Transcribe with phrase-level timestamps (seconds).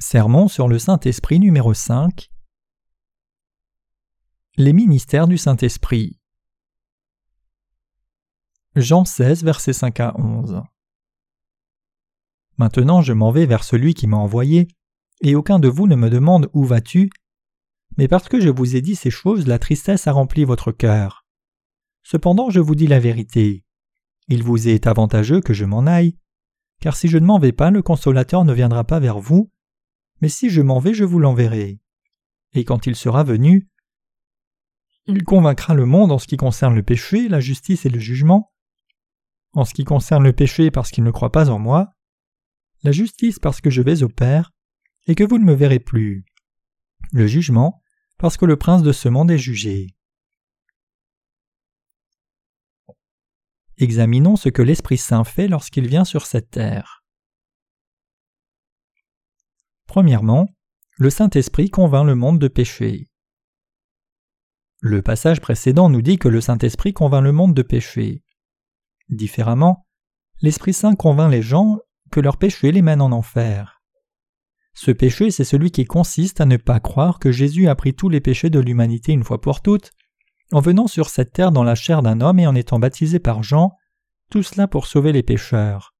[0.00, 2.30] Sermon sur le Saint-Esprit numéro 5
[4.56, 6.20] Les ministères du Saint-Esprit
[8.76, 10.62] Jean 16, versets 5 à 11
[12.58, 14.68] Maintenant je m'en vais vers celui qui m'a envoyé,
[15.20, 17.10] et aucun de vous ne me demande où vas-tu?
[17.96, 21.26] Mais parce que je vous ai dit ces choses, la tristesse a rempli votre cœur.
[22.04, 23.64] Cependant je vous dis la vérité.
[24.28, 26.16] Il vous est avantageux que je m'en aille,
[26.80, 29.50] car si je ne m'en vais pas, le consolateur ne viendra pas vers vous,
[30.20, 31.80] mais si je m'en vais, je vous l'enverrai.
[32.54, 33.68] Et quand il sera venu,
[35.06, 38.52] il convaincra le monde en ce qui concerne le péché, la justice et le jugement,
[39.52, 41.94] en ce qui concerne le péché parce qu'il ne croit pas en moi,
[42.82, 44.52] la justice parce que je vais au Père,
[45.06, 46.24] et que vous ne me verrez plus,
[47.12, 47.82] le jugement
[48.18, 49.94] parce que le prince de ce monde est jugé.
[53.78, 56.97] Examinons ce que l'Esprit Saint fait lorsqu'il vient sur cette terre.
[59.88, 60.50] Premièrement,
[60.98, 63.08] le Saint-Esprit convainc le monde de péché.
[64.80, 68.22] Le passage précédent nous dit que le Saint-Esprit convainc le monde de péché.
[69.08, 69.86] Différemment,
[70.42, 71.78] l'Esprit Saint convainc les gens
[72.10, 73.80] que leur péché les mène en enfer.
[74.74, 78.10] Ce péché, c'est celui qui consiste à ne pas croire que Jésus a pris tous
[78.10, 79.92] les péchés de l'humanité une fois pour toutes,
[80.52, 83.42] en venant sur cette terre dans la chair d'un homme et en étant baptisé par
[83.42, 83.72] Jean,
[84.30, 85.94] tout cela pour sauver les pécheurs.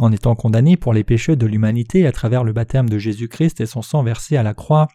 [0.00, 3.66] En étant condamné pour les péchés de l'humanité à travers le baptême de Jésus-Christ et
[3.66, 4.88] son sang versé à la croix,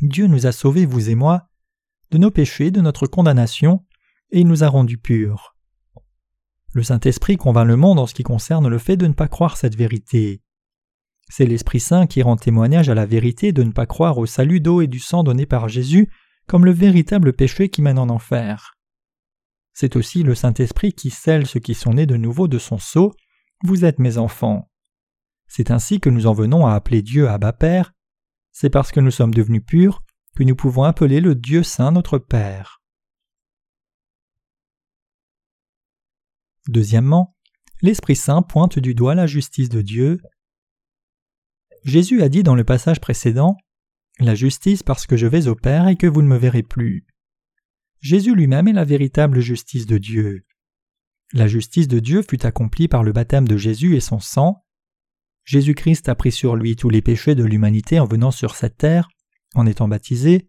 [0.00, 1.50] Dieu nous a sauvés, vous et moi,
[2.10, 3.84] de nos péchés, de notre condamnation,
[4.30, 5.54] et il nous a rendus purs.
[6.72, 9.58] Le Saint-Esprit convainc le monde en ce qui concerne le fait de ne pas croire
[9.58, 10.40] cette vérité.
[11.28, 14.60] C'est l'Esprit Saint qui rend témoignage à la vérité de ne pas croire au salut
[14.62, 16.10] d'eau et du sang donné par Jésus
[16.46, 18.78] comme le véritable péché qui mène en enfer.
[19.74, 23.12] C'est aussi le Saint-Esprit qui scelle ceux qui sont nés de nouveau de son sceau
[23.62, 24.70] vous êtes mes enfants.
[25.46, 27.92] C'est ainsi que nous en venons à appeler Dieu Abba Père.
[28.50, 30.02] C'est parce que nous sommes devenus purs
[30.36, 32.80] que nous pouvons appeler le Dieu Saint notre Père.
[36.68, 37.36] Deuxièmement,
[37.82, 40.20] l'Esprit Saint pointe du doigt la justice de Dieu.
[41.84, 43.56] Jésus a dit dans le passage précédent
[44.20, 47.04] La justice parce que je vais au Père et que vous ne me verrez plus.
[48.00, 50.46] Jésus lui-même est la véritable justice de Dieu.
[51.34, 54.66] La justice de Dieu fut accomplie par le baptême de Jésus et son sang.
[55.44, 59.08] Jésus-Christ a pris sur lui tous les péchés de l'humanité en venant sur cette terre,
[59.54, 60.48] en étant baptisé,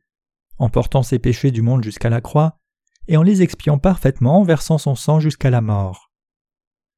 [0.58, 2.60] en portant ses péchés du monde jusqu'à la croix,
[3.08, 6.12] et en les expiant parfaitement en versant son sang jusqu'à la mort.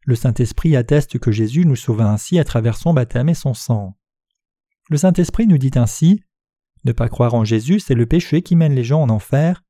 [0.04, 3.98] Le Saint-Esprit atteste que Jésus nous sauva ainsi à travers son baptême et son sang.
[4.90, 6.24] Le Saint-Esprit nous dit ainsi
[6.86, 9.64] Ne pas croire en Jésus, c'est le péché qui mène les gens en enfer,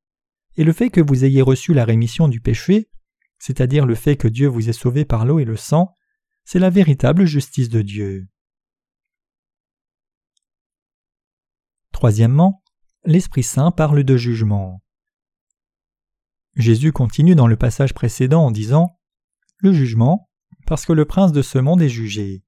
[0.56, 2.88] et le fait que vous ayez reçu la rémission du péché,
[3.38, 5.94] c'est-à-dire le fait que Dieu vous ait sauvé par l'eau et le sang,
[6.44, 8.28] c'est la véritable justice de Dieu.
[11.92, 12.62] Troisièmement,
[13.04, 14.82] l'Esprit Saint parle de jugement.
[16.54, 18.98] Jésus continue dans le passage précédent en disant
[19.58, 20.30] Le jugement,
[20.66, 22.42] parce que le prince de ce monde est jugé.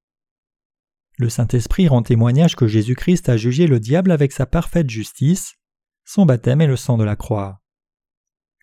[1.18, 5.56] Le Saint-Esprit rend témoignage que Jésus-Christ a jugé le diable avec sa parfaite justice,
[6.04, 7.60] son baptême et le sang de la croix.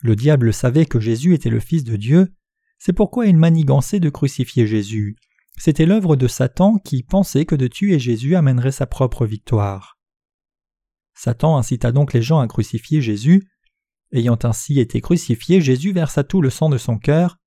[0.06, 2.32] Le diable savait que Jésus était le Fils de Dieu,
[2.78, 5.16] c'est pourquoi il manigançait de crucifier Jésus.
[5.58, 9.98] C'était l'œuvre de Satan qui pensait que de tuer Jésus amènerait sa propre victoire.
[11.16, 13.50] Satan incita donc les gens à crucifier Jésus.
[14.12, 17.40] Ayant ainsi été crucifié, Jésus versa tout le sang de son cœur,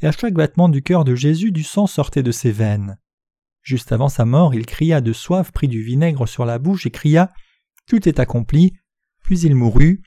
[0.00, 3.00] et à chaque battement du cœur de Jésus du sang sortait de ses veines.
[3.62, 6.92] Juste avant sa mort, il cria de soif, prit du vinaigre sur la bouche et
[6.92, 7.32] cria
[7.88, 8.74] Tout est accompli,
[9.24, 10.04] puis il mourut,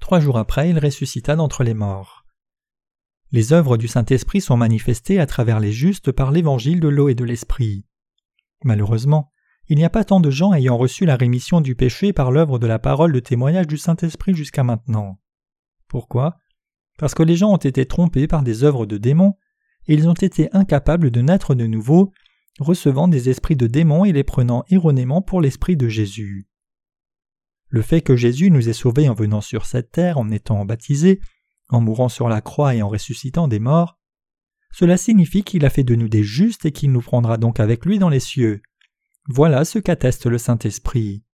[0.00, 2.24] Trois jours après, il ressuscita d'entre les morts.
[3.32, 7.14] Les œuvres du Saint-Esprit sont manifestées à travers les justes par l'évangile de l'eau et
[7.14, 7.86] de l'Esprit.
[8.64, 9.30] Malheureusement,
[9.68, 12.58] il n'y a pas tant de gens ayant reçu la rémission du péché par l'œuvre
[12.58, 15.20] de la parole de témoignage du Saint-Esprit jusqu'à maintenant.
[15.86, 16.38] Pourquoi?
[16.98, 19.36] Parce que les gens ont été trompés par des œuvres de démons,
[19.86, 22.12] et ils ont été incapables de naître de nouveau,
[22.58, 26.49] recevant des esprits de démons et les prenant erronément pour l'Esprit de Jésus.
[27.70, 31.20] Le fait que Jésus nous ait sauvés en venant sur cette terre, en étant baptisé,
[31.68, 33.98] en mourant sur la croix et en ressuscitant des morts,
[34.72, 37.84] cela signifie qu'il a fait de nous des justes et qu'il nous prendra donc avec
[37.84, 38.62] lui dans les cieux.
[39.28, 41.24] Voilà ce qu'atteste le Saint-Esprit.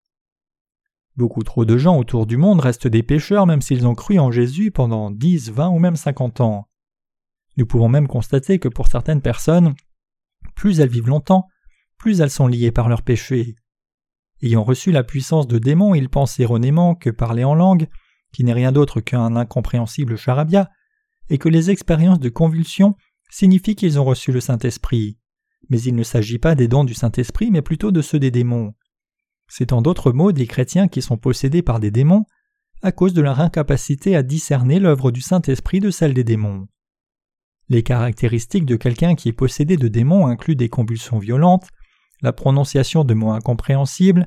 [1.17, 4.31] Beaucoup trop de gens autour du monde restent des pécheurs même s'ils ont cru en
[4.31, 6.69] Jésus pendant dix, vingt ou même cinquante ans.
[7.57, 9.75] Nous pouvons même constater que pour certaines personnes,
[10.55, 11.47] plus elles vivent longtemps,
[11.97, 13.57] plus elles sont liées par leurs péchés.
[14.43, 17.89] Ayant reçu la puissance de démons, ils pensent erronément que parler en langue,
[18.33, 20.71] qui n'est rien d'autre qu'un incompréhensible charabia,
[21.31, 22.97] et que les expériences de convulsion
[23.31, 25.19] signifient qu'ils ont reçu le Saint-Esprit.
[25.69, 28.75] mais il ne s'agit pas des dons du Saint-Esprit, mais plutôt de ceux des démons.
[29.49, 32.25] C'est en d'autres mots des chrétiens qui sont possédés par des démons
[32.83, 36.69] à cause de leur incapacité à discerner l'œuvre du Saint-Esprit de celle des démons.
[37.69, 41.69] Les caractéristiques de quelqu'un qui est possédé de démons incluent des convulsions violentes,
[42.23, 44.27] la prononciation de mots incompréhensibles,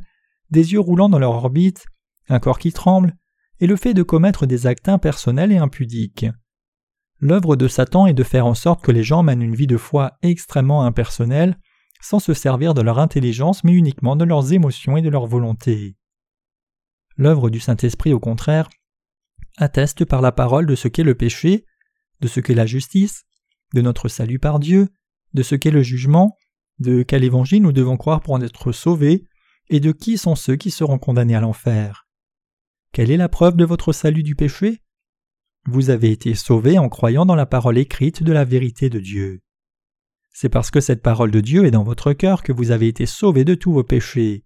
[0.52, 1.86] des yeux roulant dans leur orbite,
[2.28, 3.16] un corps qui tremble,
[3.60, 6.26] et le fait de commettre des actes impersonnels et impudiques.
[7.20, 9.78] L'œuvre de Satan est de faire en sorte que les gens mènent une vie de
[9.78, 11.58] foi extrêmement impersonnelle,
[12.02, 15.98] sans se servir de leur intelligence mais uniquement de leurs émotions et de leur volonté.
[17.18, 18.70] L'œuvre du Saint-Esprit, au contraire,
[19.58, 21.66] atteste par la parole de ce qu'est le péché,
[22.22, 23.24] de ce qu'est la justice,
[23.74, 24.88] de notre salut par Dieu,
[25.34, 26.38] de ce qu'est le jugement,
[26.80, 29.26] de quel évangile nous devons croire pour en être sauvés,
[29.70, 32.08] et de qui sont ceux qui seront condamnés à l'enfer?
[32.92, 34.82] Quelle est la preuve de votre salut du péché?
[35.66, 39.42] Vous avez été sauvés en croyant dans la parole écrite de la vérité de Dieu.
[40.32, 43.06] C'est parce que cette parole de Dieu est dans votre cœur que vous avez été
[43.06, 44.46] sauvés de tous vos péchés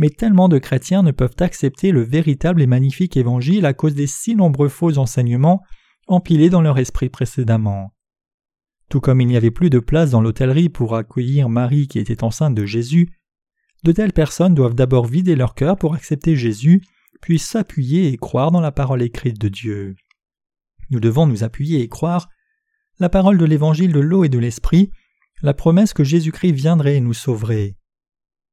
[0.00, 4.06] mais tellement de chrétiens ne peuvent accepter le véritable et magnifique évangile à cause des
[4.06, 5.60] si nombreux faux enseignements
[6.06, 7.92] empilés dans leur esprit précédemment.
[8.90, 12.24] Tout comme il n'y avait plus de place dans l'hôtellerie pour accueillir Marie qui était
[12.24, 13.08] enceinte de Jésus,
[13.84, 16.82] de telles personnes doivent d'abord vider leur cœur pour accepter Jésus,
[17.22, 19.94] puis s'appuyer et croire dans la parole écrite de Dieu.
[20.90, 22.28] Nous devons nous appuyer et croire
[22.98, 24.90] la parole de l'évangile de l'eau et de l'esprit,
[25.40, 27.76] la promesse que Jésus-Christ viendrait et nous sauverait.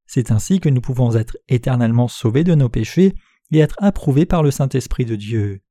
[0.06, 3.16] C'est ainsi que nous pouvons être éternellement sauvés de nos péchés
[3.52, 5.62] et être approuvés par le Saint-Esprit de Dieu.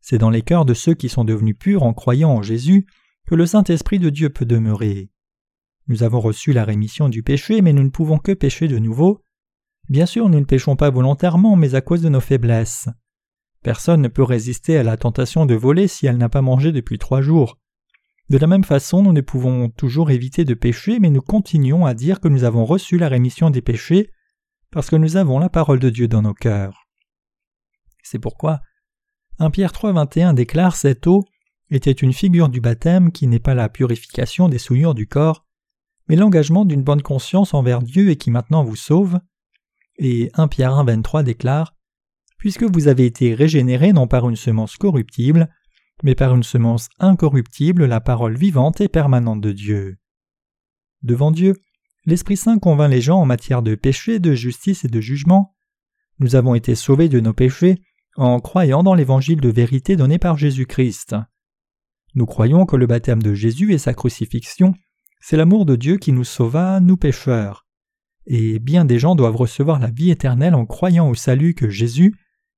[0.00, 2.86] C'est dans les cœurs de ceux qui sont devenus purs en croyant en Jésus
[3.28, 5.10] que le Saint-Esprit de Dieu peut demeurer.
[5.86, 9.22] Nous avons reçu la rémission du péché, mais nous ne pouvons que pécher de nouveau.
[9.90, 12.88] Bien sûr, nous ne péchons pas volontairement, mais à cause de nos faiblesses.
[13.62, 16.96] Personne ne peut résister à la tentation de voler si elle n'a pas mangé depuis
[16.96, 17.58] trois jours.
[18.30, 21.92] De la même façon, nous ne pouvons toujours éviter de pécher, mais nous continuons à
[21.92, 24.10] dire que nous avons reçu la rémission des péchés
[24.70, 26.88] parce que nous avons la parole de Dieu dans nos cœurs.
[28.02, 28.62] C'est pourquoi
[29.38, 31.24] 1 Pierre 3.21 déclare cette eau
[31.70, 35.44] était une figure du baptême qui n'est pas la purification des souillures du corps,
[36.08, 39.20] mais l'engagement d'une bonne conscience envers Dieu et qui maintenant vous sauve.
[39.98, 41.74] Et 1 Pierre 1.23 déclare
[42.38, 45.48] Puisque vous avez été régénérés non par une semence corruptible,
[46.02, 49.98] mais par une semence incorruptible, la parole vivante et permanente de Dieu.
[51.02, 51.56] Devant Dieu,
[52.06, 55.56] l'Esprit Saint convainc les gens en matière de péché, de justice et de jugement.
[56.20, 57.82] Nous avons été sauvés de nos péchés
[58.16, 61.16] en croyant dans l'évangile de vérité donné par Jésus-Christ.
[62.14, 64.74] Nous croyons que le baptême de Jésus et sa crucifixion,
[65.20, 67.66] c'est l'amour de Dieu qui nous sauva, nous pécheurs.
[68.26, 72.14] Et bien des gens doivent recevoir la vie éternelle en croyant au salut que Jésus,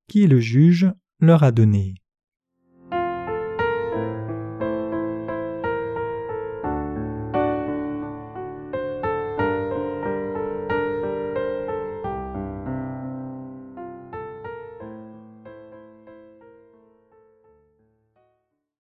[0.08, 1.94] qui est le juge, leur a donné.